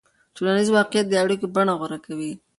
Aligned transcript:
ټولنیز 0.35 0.67
واقعیت 0.77 1.05
د 1.09 1.13
اړیکو 1.23 1.45
بڼه 1.55 1.73
غوره 1.79 1.99
کوي. 2.05 2.31